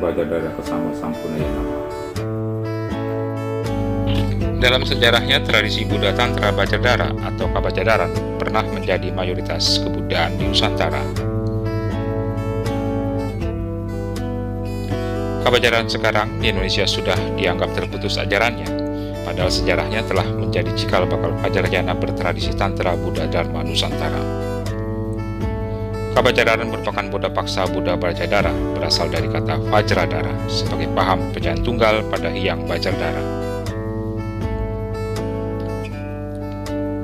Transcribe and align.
Bajadara 0.00 0.48
Kesama 0.56 0.88
Sampurnaya 0.96 1.50
Dalam 4.56 4.88
sejarahnya, 4.88 5.44
tradisi 5.44 5.84
Buddha 5.84 6.16
Tantra 6.16 6.48
Bajadara 6.48 7.12
atau 7.12 7.44
Kabajadaran 7.52 8.40
pernah 8.40 8.64
menjadi 8.64 9.12
mayoritas 9.12 9.84
kebudayaan 9.84 10.40
di 10.40 10.48
Nusantara. 10.48 11.04
Kabajadaran 15.44 15.86
sekarang 15.92 16.40
di 16.40 16.50
Indonesia 16.50 16.88
sudah 16.88 17.14
dianggap 17.36 17.76
terputus 17.76 18.16
ajarannya, 18.16 18.66
padahal 19.28 19.52
sejarahnya 19.52 20.02
telah 20.08 20.26
menjadi 20.26 20.72
cikal 20.74 21.04
bakal 21.06 21.36
Fajarjana 21.44 21.94
bertradisi 21.94 22.56
Tantra 22.56 22.96
Buddha 22.96 23.28
Dharma 23.28 23.62
Nusantara. 23.62 24.45
Kabajadaran 26.16 26.72
merupakan 26.72 27.04
Buddha 27.12 27.28
paksa 27.28 27.68
Buddha 27.68 27.92
Bajadara 27.92 28.48
berasal 28.72 29.12
dari 29.12 29.28
kata 29.28 29.60
Vajradara 29.68 30.32
sebagai 30.48 30.88
paham 30.96 31.20
pecahan 31.36 31.60
tunggal 31.60 32.00
pada 32.08 32.32
Hyang 32.32 32.64
Bajadara. 32.64 33.20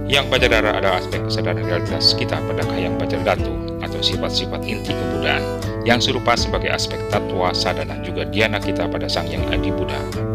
Hyang 0.09 0.33
Bajadara 0.33 0.81
adalah 0.81 0.97
aspek 0.97 1.21
kesadaran 1.29 1.61
realitas 1.61 2.17
kita 2.17 2.41
pada 2.41 2.65
Hyang 2.73 2.97
Bajadatu 2.97 3.53
atau 3.85 4.01
sifat-sifat 4.01 4.65
inti 4.65 4.97
kebudayaan 4.97 5.45
yang 5.85 6.01
serupa 6.01 6.33
sebagai 6.33 6.73
aspek 6.73 6.97
tatwa 7.13 7.53
sadana 7.53 8.01
juga 8.01 8.25
diana 8.25 8.57
kita 8.57 8.89
pada 8.89 9.13
Sang 9.13 9.29
Yang 9.29 9.45
Adi 9.53 9.71
Buddha. 9.77 10.32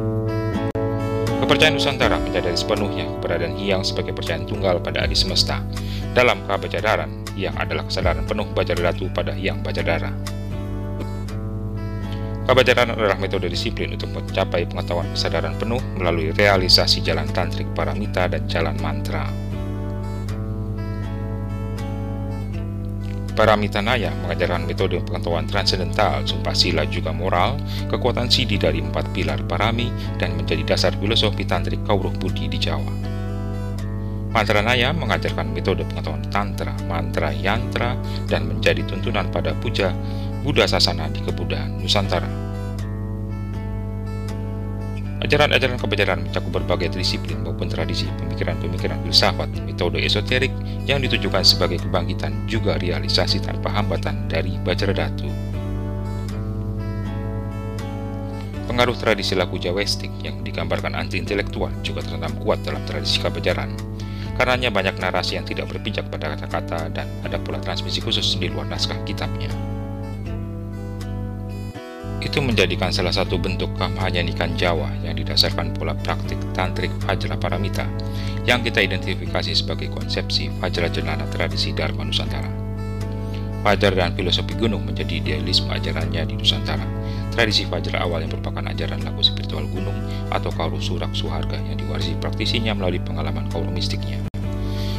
Kepercayaan 1.48 1.80
Nusantara 1.80 2.20
menyadari 2.20 2.60
sepenuhnya 2.60 3.08
keberadaan 3.08 3.56
Hyang 3.56 3.80
sebagai 3.80 4.12
percayaan 4.12 4.44
tunggal 4.44 4.84
pada 4.84 5.08
Adi 5.08 5.16
Semesta 5.16 5.64
dalam 6.12 6.44
Kabajadaran 6.44 7.24
yang 7.40 7.56
adalah 7.56 7.88
kesadaran 7.88 8.28
penuh 8.28 8.52
Bajadatu 8.52 9.08
pada 9.16 9.32
yang 9.32 9.64
Bajadara. 9.64 10.12
Kabajadaran 12.52 13.00
adalah 13.00 13.16
metode 13.16 13.48
disiplin 13.48 13.96
untuk 13.96 14.12
mencapai 14.12 14.68
pengetahuan 14.68 15.08
kesadaran 15.16 15.56
penuh 15.56 15.80
melalui 15.96 16.36
realisasi 16.36 17.00
jalan 17.00 17.32
tantrik 17.32 17.72
paramita 17.72 18.28
dan 18.28 18.44
jalan 18.52 18.76
mantra. 18.84 19.47
Paramita 23.38 23.86
Naya 23.86 24.10
mengajarkan 24.26 24.66
metode 24.66 24.98
pengetahuan 25.06 25.46
transendental, 25.46 26.26
sumpah 26.26 26.58
sila 26.58 26.90
juga 26.90 27.14
moral, 27.14 27.62
kekuatan 27.86 28.34
sidi 28.34 28.58
dari 28.58 28.82
empat 28.82 29.14
pilar 29.14 29.46
parami, 29.46 29.94
dan 30.18 30.34
menjadi 30.34 30.66
dasar 30.66 30.98
filosofi 30.98 31.46
tantrik 31.46 31.78
kauruh 31.86 32.10
budi 32.18 32.50
di 32.50 32.58
Jawa. 32.58 32.90
Mantra 34.34 34.66
Naya 34.66 34.90
mengajarkan 34.90 35.54
metode 35.54 35.86
pengetahuan 35.86 36.26
tantra, 36.34 36.74
mantra, 36.90 37.30
yantra, 37.30 37.94
dan 38.26 38.50
menjadi 38.50 38.82
tuntunan 38.90 39.30
pada 39.30 39.54
puja 39.62 39.94
Buddha 40.42 40.66
Sasana 40.66 41.06
di 41.14 41.22
kebudayaan 41.22 41.78
Nusantara. 41.78 42.57
Ajaran-ajaran 45.28 45.76
kebejaran 45.76 46.24
mencakup 46.24 46.56
berbagai 46.56 46.96
disiplin 46.96 47.44
maupun 47.44 47.68
tradisi 47.68 48.08
pemikiran-pemikiran 48.16 49.04
filsafat, 49.04 49.52
metode 49.68 50.00
esoterik 50.00 50.56
yang 50.88 51.04
ditujukan 51.04 51.44
sebagai 51.44 51.84
kebangkitan 51.84 52.48
juga 52.48 52.80
realisasi 52.80 53.44
tanpa 53.44 53.68
hambatan 53.76 54.32
dari 54.32 54.56
Bajradatu. 54.64 55.28
Pengaruh 58.72 58.96
tradisi 58.96 59.36
laku 59.36 59.60
Jawestik 59.60 60.16
yang 60.24 60.40
digambarkan 60.48 60.96
anti-intelektual 60.96 61.76
juga 61.84 62.08
tertanam 62.08 62.32
kuat 62.40 62.64
dalam 62.64 62.80
tradisi 62.88 63.20
kebejaran 63.20 63.76
Karenanya 64.38 64.70
banyak 64.70 65.02
narasi 65.02 65.34
yang 65.34 65.50
tidak 65.50 65.66
berpijak 65.74 66.14
pada 66.14 66.38
kata-kata 66.38 66.94
dan 66.94 67.10
ada 67.26 67.42
pula 67.42 67.58
transmisi 67.58 67.98
khusus 67.98 68.38
di 68.38 68.54
luar 68.54 68.70
naskah 68.70 69.02
kitabnya. 69.02 69.50
Itu 72.28 72.44
menjadikan 72.44 72.92
salah 72.92 73.16
satu 73.16 73.40
bentuk 73.40 73.72
kamhanyanikan 73.80 74.52
Jawa 74.60 74.92
yang 75.00 75.16
didasarkan 75.16 75.72
pola 75.72 75.96
praktik 75.96 76.36
tantrik 76.52 76.92
Vajra 77.08 77.40
Paramita 77.40 77.88
yang 78.44 78.60
kita 78.60 78.84
identifikasi 78.84 79.56
sebagai 79.56 79.88
konsepsi 79.88 80.52
Vajra 80.60 80.92
Jenana 80.92 81.24
tradisi 81.32 81.72
Dharma 81.72 82.04
Nusantara. 82.04 82.52
Fajar 83.64 83.96
dan 83.96 84.12
filosofi 84.16 84.60
gunung 84.60 84.84
menjadi 84.84 85.24
idealisme 85.24 85.72
ajarannya 85.72 86.28
di 86.28 86.36
Nusantara. 86.36 86.84
Tradisi 87.32 87.64
Fajar 87.64 88.04
awal 88.04 88.28
yang 88.28 88.36
merupakan 88.36 88.64
ajaran 88.64 89.04
laku 89.08 89.24
spiritual 89.24 89.64
gunung 89.72 89.96
atau 90.28 90.52
kauru 90.52 90.84
surak 90.84 91.16
suharga 91.16 91.56
yang 91.64 91.80
diwarisi 91.80 92.16
praktisinya 92.20 92.76
melalui 92.76 93.00
pengalaman 93.04 93.48
kauru 93.48 93.72
mistiknya. 93.72 94.20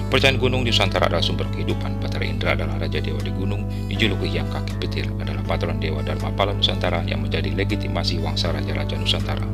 Percayaan 0.09 0.41
gunung 0.41 0.65
di 0.65 0.73
Nusantara 0.73 1.05
adalah 1.05 1.21
sumber 1.21 1.45
kehidupan. 1.53 2.01
Batara 2.01 2.25
Indra 2.25 2.57
adalah 2.57 2.81
Raja 2.81 2.97
Dewa 2.97 3.21
di 3.21 3.29
gunung, 3.29 3.69
dijuluki 3.93 4.33
yang 4.33 4.49
kaki 4.49 4.81
petir 4.81 5.05
adalah 5.21 5.45
patron 5.45 5.77
Dewa 5.77 6.01
Dharma 6.01 6.33
Pala 6.33 6.57
Nusantara 6.57 7.05
yang 7.05 7.21
menjadi 7.21 7.53
legitimasi 7.53 8.17
wangsa 8.25 8.49
Raja-Raja 8.49 8.97
Nusantara. 8.97 9.45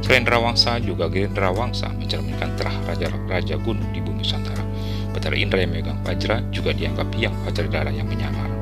Selain 0.00 0.24
Rawangsa, 0.24 0.80
juga 0.80 1.12
Gerindra 1.12 1.52
Wangsa 1.52 1.92
mencerminkan 1.92 2.56
terah 2.56 2.76
Raja-Raja 2.88 3.60
gunung 3.60 3.92
di 3.92 4.00
bumi 4.00 4.24
Nusantara. 4.24 4.64
Batara 5.12 5.36
Indra 5.36 5.60
yang 5.60 5.76
memegang 5.76 6.00
Vajra 6.00 6.40
juga 6.48 6.72
dianggap 6.72 7.12
yang 7.12 7.36
Vajradara 7.44 7.92
yang 7.92 8.08
menyamar. 8.08 8.53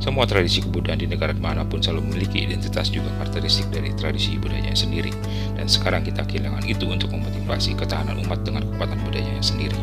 Semua 0.00 0.24
tradisi 0.24 0.64
kebudayaan 0.64 1.04
di 1.04 1.08
negara 1.12 1.36
mana 1.36 1.60
pun 1.60 1.84
selalu 1.84 2.08
memiliki 2.08 2.40
identitas 2.40 2.88
juga 2.88 3.12
karakteristik 3.20 3.68
dari 3.68 3.92
tradisi 3.92 4.40
budayanya 4.40 4.72
sendiri, 4.72 5.12
dan 5.54 5.68
sekarang 5.68 6.08
kita 6.08 6.24
kehilangan 6.24 6.64
itu 6.64 6.88
untuk 6.88 7.12
memotivasi 7.12 7.76
ketahanan 7.76 8.16
umat 8.24 8.40
dengan 8.40 8.64
kekuatan 8.64 8.96
budayanya 9.04 9.44
sendiri. 9.44 9.76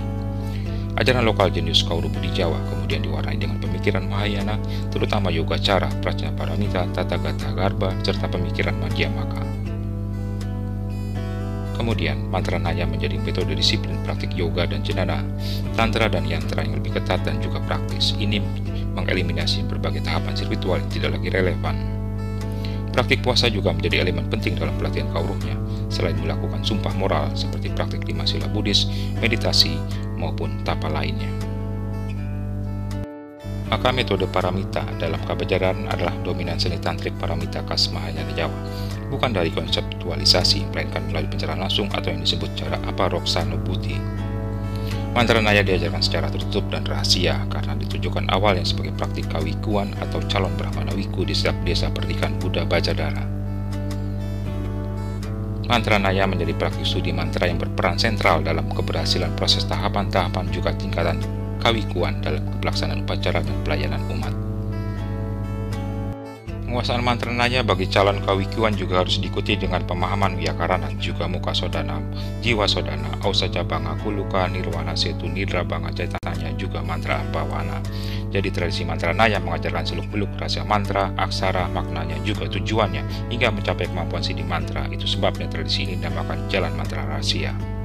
Ajaran 0.98 1.22
lokal 1.22 1.54
jenius 1.54 1.86
Kauru 1.86 2.10
Budi 2.10 2.34
Jawa 2.34 2.58
kemudian 2.74 3.06
diwarnai 3.06 3.38
dengan 3.38 3.62
pemikiran 3.62 4.10
Mahayana, 4.10 4.58
terutama 4.90 5.30
yoga 5.30 5.62
cara, 5.62 5.86
prajna 6.02 6.34
paramita, 6.34 6.90
tata 6.90 7.22
gata 7.22 7.54
garba, 7.54 7.94
serta 8.02 8.26
pemikiran 8.26 8.74
Madhyamaka. 8.82 9.57
Kemudian, 11.88 12.28
mantra 12.28 12.60
naya 12.60 12.84
menjadi 12.84 13.16
metode 13.16 13.56
disiplin 13.56 13.96
praktik 14.04 14.36
yoga 14.36 14.68
dan 14.68 14.84
jenana, 14.84 15.24
tantra 15.72 16.12
dan 16.12 16.28
yantra 16.28 16.60
yang 16.60 16.84
lebih 16.84 17.00
ketat 17.00 17.24
dan 17.24 17.40
juga 17.40 17.64
praktis. 17.64 18.12
Ini 18.20 18.44
mengeliminasi 18.92 19.64
berbagai 19.72 20.04
tahapan 20.04 20.36
spiritual 20.36 20.84
yang 20.84 20.92
tidak 20.92 21.16
lagi 21.16 21.32
relevan. 21.32 21.80
Praktik 22.92 23.24
puasa 23.24 23.48
juga 23.48 23.72
menjadi 23.72 24.04
elemen 24.04 24.28
penting 24.28 24.60
dalam 24.60 24.76
pelatihan 24.76 25.08
kauruhnya, 25.16 25.56
selain 25.88 26.20
melakukan 26.20 26.60
sumpah 26.60 26.92
moral 26.92 27.32
seperti 27.40 27.72
praktik 27.72 28.04
lima 28.04 28.28
sila 28.28 28.52
Buddhis, 28.52 28.92
meditasi, 29.24 29.80
maupun 30.20 30.60
tapa 30.68 30.92
lainnya. 30.92 31.47
Maka 33.68 33.92
metode 33.92 34.24
paramita 34.32 34.88
dalam 34.96 35.20
kabajaran 35.28 35.92
adalah 35.92 36.16
dominan 36.24 36.56
seni 36.56 36.80
tantrik 36.80 37.12
paramita 37.20 37.60
khas 37.68 37.92
Mahayana 37.92 38.32
Jawa, 38.32 38.56
bukan 39.12 39.36
dari 39.36 39.52
konseptualisasi, 39.52 40.72
melainkan 40.72 41.04
melalui 41.12 41.28
pencerahan 41.28 41.60
langsung 41.60 41.92
atau 41.92 42.08
yang 42.08 42.24
disebut 42.24 42.48
cara 42.56 42.80
aparoksanubhuti. 42.88 44.00
Mantra 45.12 45.44
Naya 45.44 45.68
diajarkan 45.68 46.00
secara 46.00 46.32
tertutup 46.32 46.70
dan 46.72 46.88
rahasia 46.88 47.44
karena 47.52 47.76
ditujukan 47.76 48.32
awalnya 48.32 48.64
sebagai 48.64 48.96
praktik 48.96 49.28
kawikuan 49.28 49.92
atau 50.00 50.24
calon 50.32 50.54
Brahmana 50.56 50.96
Wiku 50.96 51.28
di 51.28 51.36
setiap 51.36 51.58
desa 51.68 51.92
pernikahan 51.92 52.40
Buddha 52.40 52.64
Bajadara. 52.64 53.26
Mantra 55.68 56.00
Naya 56.00 56.24
menjadi 56.24 56.56
praktik 56.56 56.88
studi 56.88 57.12
mantra 57.12 57.52
yang 57.52 57.60
berperan 57.60 58.00
sentral 58.00 58.40
dalam 58.40 58.72
keberhasilan 58.72 59.36
proses 59.36 59.68
tahapan-tahapan 59.68 60.48
juga 60.56 60.72
tingkatan 60.72 61.20
kawikuan 61.62 62.22
dalam 62.22 62.44
pelaksanaan 62.62 63.04
upacara 63.06 63.44
dan 63.44 63.58
pelayanan 63.66 64.02
umat. 64.12 64.34
Penguasaan 66.68 67.00
mantra 67.00 67.32
naya 67.32 67.64
bagi 67.64 67.88
calon 67.88 68.20
kawikuan 68.28 68.76
juga 68.76 69.00
harus 69.00 69.24
diikuti 69.24 69.56
dengan 69.56 69.88
pemahaman 69.88 70.36
wiyakarana 70.36 70.92
juga 71.00 71.24
muka 71.24 71.56
sodana, 71.56 72.04
jiwa 72.44 72.68
sodana, 72.68 73.08
ausaja 73.24 73.64
banga 73.64 73.96
kuluka, 74.04 74.52
nirwana 74.52 74.92
setu, 74.92 75.32
nidra 75.32 75.64
banga 75.64 75.96
caitananya 75.96 76.52
juga 76.60 76.84
mantra 76.84 77.24
bawana. 77.32 77.80
Jadi 78.36 78.52
tradisi 78.52 78.84
mantra 78.84 79.16
naya 79.16 79.40
mengajarkan 79.40 79.88
seluk-beluk 79.88 80.28
rahasia 80.36 80.68
mantra, 80.68 81.16
aksara, 81.16 81.72
maknanya 81.72 82.20
juga 82.28 82.52
tujuannya 82.52 83.32
hingga 83.32 83.48
mencapai 83.48 83.88
kemampuan 83.88 84.20
sidi 84.20 84.44
mantra. 84.44 84.92
Itu 84.92 85.08
sebabnya 85.08 85.48
tradisi 85.48 85.88
ini 85.88 85.96
dinamakan 86.04 86.52
jalan 86.52 86.76
mantra 86.76 87.08
rahasia. 87.08 87.77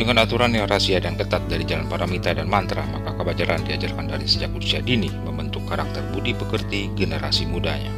Dengan 0.00 0.16
aturan 0.24 0.48
yang 0.56 0.64
rahasia 0.64 0.96
dan 0.96 1.12
ketat 1.12 1.44
dari 1.44 1.60
jalan 1.68 1.84
paramita 1.84 2.32
dan 2.32 2.48
mantra, 2.48 2.80
maka 2.88 3.12
kebajaran 3.20 3.60
diajarkan 3.68 4.08
dari 4.08 4.24
sejak 4.24 4.48
usia 4.56 4.80
dini 4.80 5.12
membentuk 5.12 5.60
karakter 5.68 6.00
budi 6.16 6.32
pekerti 6.32 6.88
generasi 6.96 7.44
mudanya. 7.44 7.92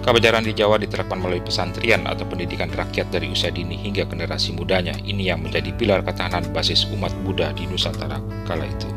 Kebajaran 0.00 0.40
di 0.40 0.56
Jawa 0.56 0.80
diterapkan 0.80 1.20
melalui 1.20 1.44
pesantren 1.44 2.08
atau 2.08 2.24
pendidikan 2.24 2.72
rakyat 2.72 3.12
dari 3.12 3.28
usia 3.28 3.52
dini 3.52 3.76
hingga 3.76 4.08
generasi 4.08 4.56
mudanya. 4.56 4.96
Ini 5.04 5.36
yang 5.36 5.44
menjadi 5.44 5.68
pilar 5.76 6.00
ketahanan 6.00 6.48
basis 6.56 6.88
umat 6.96 7.12
Buddha 7.20 7.52
di 7.52 7.68
Nusantara 7.68 8.16
kala 8.48 8.64
itu. 8.64 8.88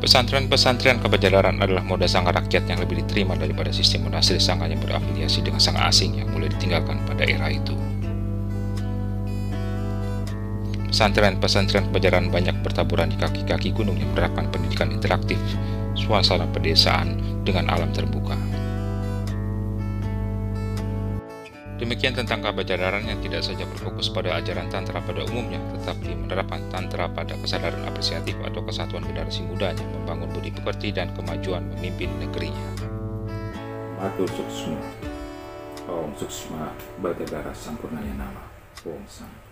Pesantren-pesantren 0.00 1.04
kebajaran 1.04 1.60
adalah 1.60 1.84
moda 1.84 2.08
sang 2.08 2.24
rakyat 2.24 2.64
yang 2.64 2.80
lebih 2.80 3.04
diterima 3.04 3.36
daripada 3.36 3.68
sistem 3.76 4.08
monastir 4.08 4.40
sangga 4.40 4.72
yang 4.72 4.80
berafiliasi 4.80 5.44
dengan 5.44 5.60
sang 5.60 5.76
asing 5.76 6.16
yang 6.16 6.32
mulai 6.32 6.48
ditinggalkan 6.48 6.96
pada 7.04 7.28
era 7.28 7.52
itu. 7.52 7.91
Pesantren-pesantren 10.92 11.88
pejaran 11.88 12.28
banyak 12.28 12.60
bertaburan 12.60 13.08
di 13.08 13.16
kaki-kaki 13.16 13.72
gunung 13.72 13.96
yang 13.96 14.12
menerapkan 14.12 14.52
pendidikan 14.52 14.92
interaktif, 14.92 15.40
suasana 15.96 16.44
pedesaan 16.52 17.16
dengan 17.48 17.72
alam 17.72 17.88
terbuka. 17.96 18.36
Demikian 21.80 22.12
tentang 22.12 22.44
Kabajadaran 22.44 23.08
yang 23.08 23.24
tidak 23.24 23.40
saja 23.40 23.64
berfokus 23.64 24.12
pada 24.12 24.36
ajaran 24.36 24.68
Tantra 24.68 25.00
pada 25.00 25.24
umumnya, 25.32 25.64
tetapi 25.80 26.12
menerapkan 26.12 26.60
Tantra 26.68 27.08
pada 27.08 27.40
kesadaran 27.40 27.88
apresiatif 27.88 28.36
atau 28.44 28.60
kesatuan 28.60 29.08
generasi 29.08 29.48
mudanya, 29.48 29.88
membangun 29.96 30.28
budi 30.28 30.52
pekerti 30.52 30.92
dan 30.92 31.08
kemajuan 31.16 31.72
memimpin 31.72 32.12
negerinya. 32.20 32.68
Matur 33.96 34.28
Suksma. 34.28 34.76
Om 35.88 36.12
Suksma 36.20 36.68
Bajadara 37.00 37.56
Sampurnaya 37.56 38.12
Nama. 38.12 38.44
Om 38.84 39.02
Sam. 39.08 39.51